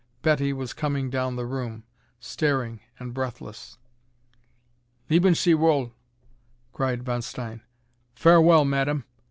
Betty 0.23 0.51
was 0.51 0.73
coming 0.73 1.11
down 1.11 1.35
the 1.35 1.45
room, 1.45 1.83
staring 2.19 2.79
and 2.97 3.13
breathless. 3.13 3.77
"Leben 5.11 5.35
sie 5.35 5.53
wohl!" 5.53 5.93
cried 6.73 7.03
Von 7.03 7.21
Stein. 7.21 7.61
"Farewell, 8.15 8.65
Madame! 8.65 9.05